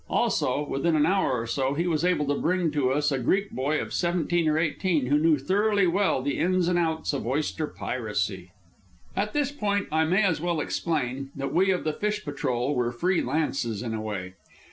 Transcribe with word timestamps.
Also, 0.09 0.67
within 0.67 0.95
an 0.95 1.05
hour 1.05 1.33
or 1.39 1.45
so, 1.45 1.75
he 1.75 1.85
was 1.85 2.03
able 2.03 2.25
to 2.25 2.33
bring 2.41 2.71
to 2.71 2.89
us 2.91 3.11
a 3.11 3.19
Greek 3.19 3.51
boy 3.51 3.79
of 3.79 3.93
seventeen 3.93 4.47
or 4.47 4.57
eighteen 4.57 5.05
who 5.05 5.19
knew 5.19 5.37
thoroughly 5.37 5.85
well 5.85 6.23
the 6.23 6.39
ins 6.39 6.67
and 6.67 6.79
outs 6.79 7.13
of 7.13 7.27
oyster 7.27 7.67
piracy. 7.67 8.49
At 9.15 9.33
this 9.33 9.51
point 9.51 9.87
I 9.91 10.05
may 10.05 10.23
as 10.23 10.41
well 10.41 10.59
explain 10.59 11.29
that 11.35 11.53
we 11.53 11.69
of 11.69 11.83
the 11.83 11.93
fish 11.93 12.25
patrol 12.25 12.73
were 12.73 12.91
free 12.91 13.21
lances 13.21 13.83
in 13.83 13.93
a 13.93 14.01
way. 14.01 14.33